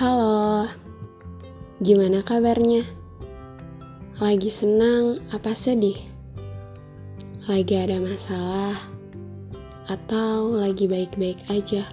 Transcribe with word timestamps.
Halo, 0.00 0.64
gimana 1.76 2.24
kabarnya? 2.24 2.80
Lagi 4.16 4.48
senang 4.48 5.20
apa 5.28 5.52
sedih? 5.52 6.00
Lagi 7.44 7.76
ada 7.76 8.00
masalah? 8.00 8.80
Atau 9.92 10.56
lagi 10.56 10.88
baik-baik 10.88 11.44
aja? 11.52 11.84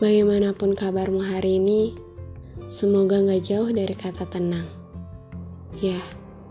Bagaimanapun 0.00 0.72
kabarmu 0.72 1.20
hari 1.20 1.60
ini, 1.60 1.92
semoga 2.64 3.20
gak 3.20 3.52
jauh 3.52 3.68
dari 3.68 3.92
kata 3.92 4.24
tenang. 4.32 4.64
Ya, 5.76 6.00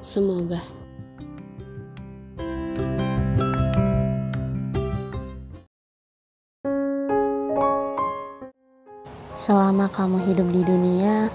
semoga. 0.05 0.61
Selama 9.41 9.89
kamu 9.89 10.21
hidup 10.29 10.53
di 10.53 10.61
dunia, 10.61 11.25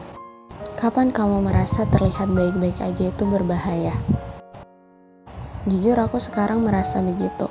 kapan 0.78 1.10
kamu 1.10 1.42
merasa 1.42 1.82
terlihat 1.90 2.30
baik-baik 2.30 2.78
aja 2.78 3.10
itu 3.10 3.26
berbahaya? 3.26 3.90
Jujur 5.66 5.98
aku 5.98 6.22
sekarang 6.22 6.62
merasa 6.62 7.02
begitu. 7.02 7.50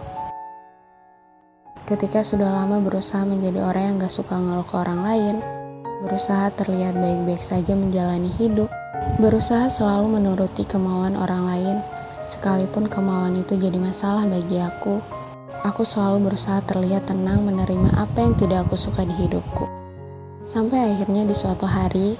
Ketika 1.83 2.23
sudah 2.23 2.55
lama 2.55 2.79
berusaha 2.79 3.27
menjadi 3.27 3.67
orang 3.67 3.83
yang 3.83 3.95
gak 4.07 4.15
suka 4.15 4.39
ngeluh 4.39 4.63
ke 4.63 4.79
orang 4.79 5.03
lain, 5.03 5.35
berusaha 6.07 6.47
terlihat 6.55 6.95
baik-baik 7.03 7.43
saja 7.43 7.75
menjalani 7.75 8.31
hidup, 8.39 8.71
berusaha 9.19 9.67
selalu 9.67 10.23
menuruti 10.23 10.63
kemauan 10.63 11.19
orang 11.19 11.51
lain, 11.51 11.77
sekalipun 12.23 12.87
kemauan 12.87 13.35
itu 13.35 13.59
jadi 13.59 13.75
masalah 13.75 14.23
bagi 14.23 14.63
aku, 14.63 15.03
aku 15.67 15.83
selalu 15.83 16.31
berusaha 16.31 16.63
terlihat 16.63 17.11
tenang 17.11 17.43
menerima 17.43 17.91
apa 17.99 18.23
yang 18.23 18.39
tidak 18.39 18.71
aku 18.71 18.79
suka 18.79 19.03
di 19.03 19.19
hidupku. 19.19 19.84
Sampai 20.45 20.93
akhirnya 20.93 21.25
di 21.25 21.33
suatu 21.33 21.65
hari, 21.65 22.13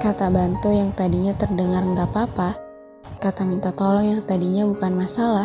kata 0.00 0.32
bantu 0.32 0.72
yang 0.72 0.88
tadinya 0.96 1.36
terdengar 1.36 1.84
nggak 1.84 2.08
apa-apa, 2.08 2.56
kata 3.20 3.44
minta 3.44 3.68
tolong 3.68 4.16
yang 4.16 4.22
tadinya 4.24 4.64
bukan 4.64 4.96
masalah, 4.96 5.44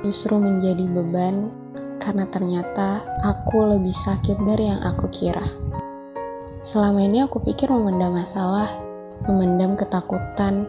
justru 0.00 0.40
menjadi 0.40 0.88
beban 0.88 1.52
karena 2.00 2.24
ternyata 2.24 3.04
aku 3.20 3.68
lebih 3.68 3.92
sakit 3.92 4.40
dari 4.48 4.72
yang 4.72 4.80
aku 4.80 5.12
kira. 5.12 5.44
Selama 6.64 7.04
ini 7.04 7.20
aku 7.20 7.44
pikir 7.44 7.68
memendam 7.68 8.16
masalah, 8.16 8.72
memendam 9.28 9.76
ketakutan, 9.76 10.64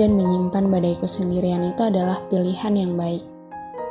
dan 0.00 0.16
menyimpan 0.16 0.72
badaiku 0.72 1.04
sendirian 1.04 1.60
itu 1.60 1.84
adalah 1.84 2.24
pilihan 2.32 2.72
yang 2.72 2.96
baik. 2.96 3.20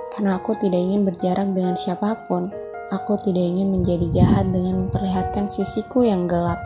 Karena 0.10 0.42
aku 0.42 0.58
tidak 0.58 0.82
ingin 0.82 1.06
berjarak 1.06 1.54
dengan 1.54 1.78
siapa 1.78 2.26
pun, 2.26 2.50
Aku 2.90 3.22
tidak 3.22 3.46
ingin 3.54 3.70
menjadi 3.70 4.10
jahat 4.10 4.50
dengan 4.50 4.90
memperlihatkan 4.90 5.46
sisiku 5.46 6.02
yang 6.02 6.26
gelap, 6.26 6.58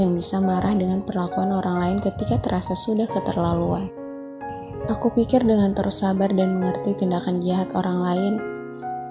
yang 0.00 0.16
bisa 0.16 0.40
marah 0.40 0.72
dengan 0.72 1.04
perlakuan 1.04 1.52
orang 1.52 1.76
lain 1.76 1.98
ketika 2.00 2.40
terasa 2.40 2.72
sudah 2.72 3.04
keterlaluan. 3.04 3.92
Aku 4.88 5.12
pikir 5.12 5.44
dengan 5.44 5.76
terus 5.76 6.00
sabar 6.00 6.32
dan 6.32 6.56
mengerti 6.56 6.96
tindakan 6.96 7.44
jahat 7.44 7.68
orang 7.76 8.00
lain, 8.00 8.34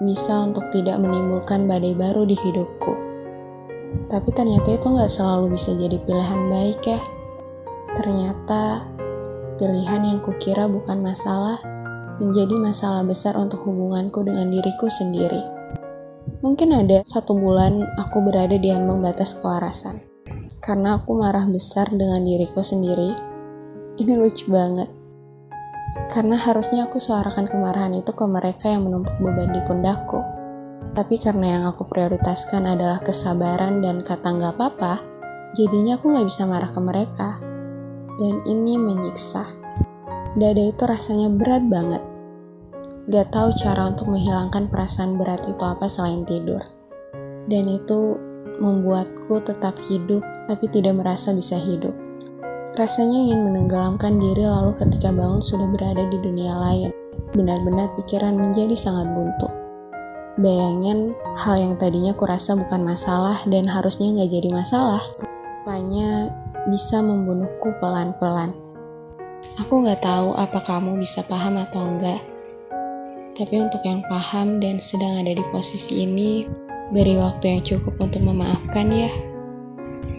bisa 0.02 0.42
untuk 0.42 0.66
tidak 0.74 0.98
menimbulkan 0.98 1.70
badai 1.70 1.94
baru 1.94 2.26
di 2.26 2.34
hidupku. 2.34 2.92
Tapi 4.10 4.34
ternyata 4.34 4.74
itu 4.74 4.86
nggak 4.90 5.14
selalu 5.14 5.54
bisa 5.54 5.78
jadi 5.78 5.94
pilihan 6.02 6.42
baik 6.50 6.80
ya. 6.82 6.98
Ternyata 8.02 8.90
pilihan 9.62 10.02
yang 10.10 10.18
kukira 10.18 10.66
bukan 10.66 11.06
masalah, 11.06 11.62
menjadi 12.18 12.58
masalah 12.58 13.06
besar 13.06 13.38
untuk 13.38 13.62
hubunganku 13.62 14.26
dengan 14.26 14.50
diriku 14.50 14.90
sendiri. 14.90 15.61
Mungkin 16.42 16.74
ada 16.74 17.06
satu 17.06 17.38
bulan 17.38 17.86
aku 17.94 18.18
berada 18.26 18.58
di 18.58 18.74
ambang 18.74 18.98
batas 18.98 19.38
kewarasan. 19.38 20.02
Karena 20.58 20.98
aku 20.98 21.14
marah 21.14 21.46
besar 21.46 21.86
dengan 21.94 22.18
diriku 22.26 22.66
sendiri. 22.66 23.14
Ini 23.94 24.18
lucu 24.18 24.50
banget. 24.50 24.90
Karena 26.10 26.34
harusnya 26.34 26.90
aku 26.90 26.98
suarakan 26.98 27.46
kemarahan 27.46 27.94
itu 27.94 28.10
ke 28.10 28.26
mereka 28.26 28.74
yang 28.74 28.90
menumpuk 28.90 29.14
beban 29.22 29.54
di 29.54 29.62
pundakku. 29.62 30.18
Tapi 30.98 31.14
karena 31.22 31.46
yang 31.46 31.64
aku 31.70 31.86
prioritaskan 31.86 32.66
adalah 32.66 32.98
kesabaran 32.98 33.78
dan 33.78 34.02
kata 34.02 34.34
nggak 34.34 34.58
apa-apa, 34.58 34.98
jadinya 35.54 35.94
aku 35.94 36.10
nggak 36.10 36.26
bisa 36.26 36.42
marah 36.42 36.74
ke 36.74 36.80
mereka. 36.82 37.38
Dan 38.18 38.42
ini 38.50 38.82
menyiksa. 38.82 39.46
Dada 40.34 40.62
itu 40.66 40.82
rasanya 40.90 41.30
berat 41.30 41.62
banget 41.70 42.02
Gak 43.10 43.34
tahu 43.34 43.50
cara 43.58 43.90
untuk 43.90 44.14
menghilangkan 44.14 44.70
perasaan 44.70 45.18
berat 45.18 45.42
itu 45.50 45.58
apa 45.58 45.90
selain 45.90 46.22
tidur. 46.22 46.62
Dan 47.50 47.66
itu 47.66 48.14
membuatku 48.62 49.42
tetap 49.42 49.74
hidup, 49.90 50.22
tapi 50.46 50.70
tidak 50.70 50.94
merasa 51.02 51.34
bisa 51.34 51.58
hidup. 51.58 51.90
Rasanya 52.78 53.18
ingin 53.26 53.42
menenggelamkan 53.42 54.22
diri 54.22 54.46
lalu 54.46 54.78
ketika 54.78 55.10
bangun 55.10 55.42
sudah 55.42 55.66
berada 55.74 56.06
di 56.06 56.14
dunia 56.22 56.54
lain. 56.54 56.94
Benar-benar 57.34 57.90
pikiran 57.98 58.38
menjadi 58.38 58.78
sangat 58.78 59.10
buntu. 59.10 59.50
Bayangin 60.38 61.12
hal 61.42 61.60
yang 61.60 61.74
tadinya 61.76 62.14
kurasa 62.14 62.54
bukan 62.54 62.86
masalah 62.86 63.36
dan 63.50 63.66
harusnya 63.68 64.14
nggak 64.14 64.30
jadi 64.30 64.48
masalah. 64.48 65.02
Rupanya 65.20 66.30
bisa 66.70 67.02
membunuhku 67.02 67.74
pelan-pelan. 67.82 68.54
Aku 69.58 69.82
nggak 69.84 70.00
tahu 70.00 70.32
apa 70.38 70.62
kamu 70.64 70.96
bisa 71.02 71.20
paham 71.26 71.60
atau 71.60 71.82
enggak, 71.82 72.22
tapi 73.32 73.64
untuk 73.64 73.80
yang 73.84 74.04
paham 74.12 74.60
dan 74.60 74.76
sedang 74.76 75.24
ada 75.24 75.32
di 75.32 75.44
posisi 75.48 76.04
ini, 76.04 76.44
beri 76.92 77.16
waktu 77.16 77.56
yang 77.56 77.62
cukup 77.64 77.96
untuk 77.96 78.20
memaafkan 78.20 78.92
ya. 78.92 79.08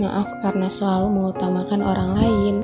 Maaf 0.01 0.25
karena 0.41 0.65
selalu 0.65 1.07
mengutamakan 1.13 1.81
orang 1.85 2.09
lain. 2.17 2.55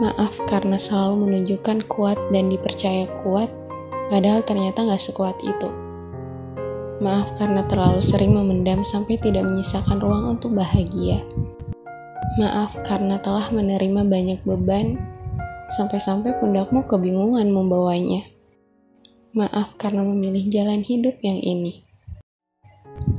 Maaf 0.00 0.32
karena 0.48 0.80
selalu 0.80 1.28
menunjukkan 1.28 1.84
kuat 1.92 2.16
dan 2.32 2.48
dipercaya 2.48 3.04
kuat, 3.20 3.52
padahal 4.08 4.40
ternyata 4.40 4.88
gak 4.88 5.04
sekuat 5.04 5.36
itu. 5.44 5.68
Maaf 7.04 7.36
karena 7.36 7.60
terlalu 7.68 8.00
sering 8.00 8.32
memendam 8.32 8.80
sampai 8.80 9.20
tidak 9.20 9.44
menyisakan 9.44 10.00
ruang 10.00 10.40
untuk 10.40 10.56
bahagia. 10.56 11.20
Maaf 12.40 12.80
karena 12.88 13.20
telah 13.20 13.52
menerima 13.52 14.08
banyak 14.08 14.40
beban, 14.48 14.96
sampai-sampai 15.76 16.40
pundakmu 16.40 16.88
kebingungan 16.88 17.52
membawanya. 17.52 18.31
Maaf 19.32 19.80
karena 19.80 20.04
memilih 20.04 20.44
jalan 20.52 20.84
hidup 20.84 21.16
yang 21.24 21.40
ini. 21.40 21.80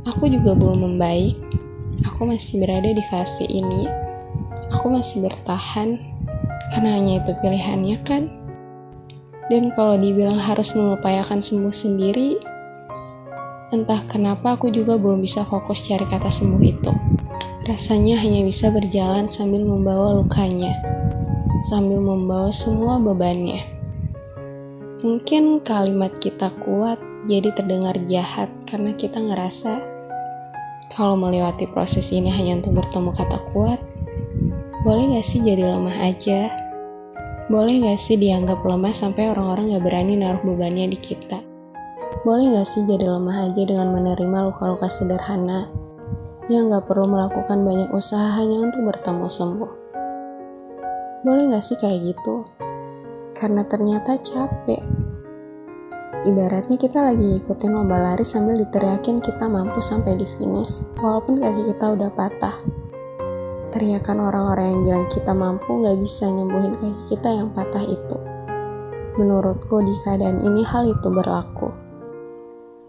Aku 0.06 0.30
juga 0.30 0.54
belum 0.54 0.86
membaik. 0.86 1.34
Aku 2.06 2.30
masih 2.30 2.62
berada 2.62 2.86
di 2.86 3.02
fase 3.10 3.50
ini. 3.50 3.90
Aku 4.78 4.94
masih 4.94 5.26
bertahan 5.26 5.98
karena 6.70 7.02
hanya 7.02 7.18
itu 7.18 7.34
pilihannya 7.42 7.98
kan. 8.06 8.30
Dan 9.50 9.74
kalau 9.74 9.98
dibilang 9.98 10.38
harus 10.38 10.78
mengupayakan 10.78 11.42
sembuh 11.42 11.74
sendiri, 11.74 12.38
entah 13.74 14.06
kenapa 14.06 14.54
aku 14.54 14.70
juga 14.70 15.02
belum 15.02 15.18
bisa 15.18 15.42
fokus 15.42 15.82
cari 15.82 16.06
kata 16.06 16.30
sembuh 16.30 16.62
itu. 16.62 16.94
Rasanya 17.66 18.22
hanya 18.22 18.46
bisa 18.46 18.70
berjalan 18.70 19.26
sambil 19.26 19.66
membawa 19.66 20.22
lukanya, 20.22 20.78
sambil 21.74 21.98
membawa 21.98 22.54
semua 22.54 23.02
bebannya. 23.02 23.73
Mungkin 25.04 25.60
kalimat 25.68 26.16
kita 26.16 26.48
kuat 26.64 26.96
jadi 27.28 27.52
terdengar 27.52 27.92
jahat 28.08 28.48
karena 28.64 28.96
kita 28.96 29.20
ngerasa 29.20 29.84
kalau 30.96 31.20
melewati 31.20 31.68
proses 31.68 32.08
ini 32.16 32.32
hanya 32.32 32.64
untuk 32.64 32.80
bertemu 32.80 33.12
kata 33.12 33.36
kuat, 33.52 33.84
boleh 34.88 35.20
gak 35.20 35.28
sih 35.28 35.44
jadi 35.44 35.76
lemah 35.76 35.98
aja? 36.08 36.48
Boleh 37.52 37.84
gak 37.84 38.00
sih 38.00 38.16
dianggap 38.16 38.64
lemah 38.64 38.96
sampai 38.96 39.28
orang-orang 39.28 39.76
gak 39.76 39.84
berani 39.84 40.16
naruh 40.16 40.40
bebannya 40.40 40.96
di 40.96 40.96
kita? 40.96 41.44
Boleh 42.24 42.56
gak 42.56 42.68
sih 42.72 42.88
jadi 42.88 43.04
lemah 43.04 43.52
aja 43.52 43.60
dengan 43.68 43.92
menerima 43.92 44.56
luka-luka 44.56 44.88
sederhana 44.88 45.68
yang 46.48 46.72
gak 46.72 46.88
perlu 46.88 47.12
melakukan 47.12 47.60
banyak 47.68 47.92
usaha 47.92 48.40
hanya 48.40 48.72
untuk 48.72 48.88
bertemu 48.88 49.28
sembuh? 49.28 49.72
Boleh 51.28 51.52
gak 51.52 51.66
sih 51.68 51.76
kayak 51.76 52.16
gitu? 52.16 52.63
Karena 53.34 53.66
ternyata 53.66 54.18
capek. 54.18 54.82
Ibaratnya 56.24 56.80
kita 56.80 57.04
lagi 57.04 57.36
ngikutin 57.36 57.72
lomba 57.76 58.00
lari 58.00 58.24
sambil 58.24 58.56
diteriakin 58.56 59.20
kita 59.20 59.44
mampu 59.44 59.84
sampai 59.84 60.16
di 60.16 60.24
finish, 60.40 60.88
walaupun 61.04 61.36
kaki 61.36 61.76
kita 61.76 62.00
udah 62.00 62.10
patah. 62.16 62.56
Teriakan 63.76 64.32
orang-orang 64.32 64.72
yang 64.72 64.82
bilang 64.88 65.06
kita 65.12 65.36
mampu 65.36 65.84
gak 65.84 66.00
bisa 66.00 66.32
nyembuhin 66.32 66.80
kaki 66.80 67.02
kita 67.12 67.28
yang 67.28 67.52
patah 67.52 67.84
itu. 67.84 68.18
Menurutku 69.20 69.84
di 69.84 69.92
keadaan 70.08 70.40
ini 70.48 70.64
hal 70.64 70.88
itu 70.88 71.08
berlaku. 71.12 71.70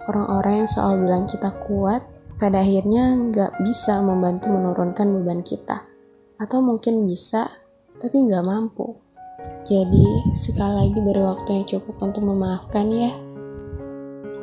Orang-orang 0.06 0.62
yang 0.62 0.69
selalu 0.70 0.96
bilang 1.11 1.25
kita 1.26 1.50
kuat, 1.64 2.06
pada 2.38 2.62
akhirnya 2.62 3.19
gak 3.35 3.58
bisa 3.67 3.99
membantu 3.99 4.52
menurunkan 4.55 5.11
beban 5.11 5.43
kita. 5.43 5.82
Atau 6.38 6.62
mungkin 6.62 7.02
bisa, 7.02 7.50
tapi 7.99 8.31
gak 8.31 8.46
mampu. 8.46 9.03
Jadi, 9.64 10.05
sekali 10.37 10.76
lagi 10.76 10.99
beri 11.00 11.25
waktu 11.25 11.49
yang 11.56 11.64
cukup 11.64 11.96
untuk 12.05 12.20
memaafkan 12.20 12.84
ya. 12.93 13.16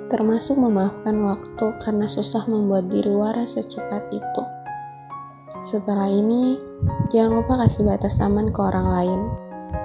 Termasuk 0.10 0.58
memaafkan 0.58 1.14
waktu 1.22 1.78
karena 1.78 2.10
susah 2.10 2.50
membuat 2.50 2.90
diri 2.90 3.14
waras 3.14 3.54
secepat 3.54 4.10
itu. 4.10 4.44
Setelah 5.62 6.10
ini, 6.10 6.58
jangan 7.14 7.38
lupa 7.38 7.62
kasih 7.62 7.86
batas 7.86 8.18
aman 8.18 8.50
ke 8.50 8.60
orang 8.66 8.88
lain. 8.90 9.22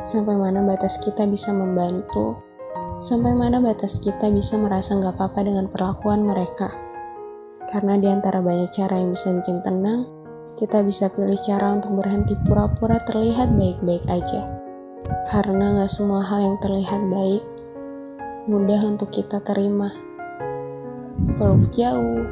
Sampai 0.09 0.41
mana 0.41 0.65
batas 0.65 0.97
kita 0.97 1.29
bisa 1.29 1.53
membantu, 1.53 2.41
sampai 3.05 3.37
mana 3.37 3.61
batas 3.61 4.01
kita 4.01 4.33
bisa 4.33 4.57
merasa 4.57 4.97
nggak 4.97 5.21
apa-apa 5.21 5.45
dengan 5.45 5.69
perlakuan 5.69 6.25
mereka. 6.25 6.73
Karena 7.69 8.01
di 8.01 8.09
antara 8.09 8.41
banyak 8.41 8.73
cara 8.73 8.97
yang 8.97 9.13
bisa 9.13 9.37
bikin 9.37 9.61
tenang, 9.61 10.09
kita 10.57 10.81
bisa 10.81 11.13
pilih 11.13 11.37
cara 11.45 11.77
untuk 11.77 11.93
berhenti 12.01 12.33
pura-pura 12.49 13.05
terlihat 13.05 13.53
baik-baik 13.53 14.09
aja. 14.09 14.56
Karena 15.27 15.79
nggak 15.79 15.93
semua 15.93 16.23
hal 16.23 16.43
yang 16.43 16.57
terlihat 16.63 17.03
baik 17.11 17.45
mudah 18.47 18.79
untuk 18.87 19.11
kita 19.11 19.43
terima. 19.43 19.91
Peluk 21.35 21.67
jauh, 21.75 22.25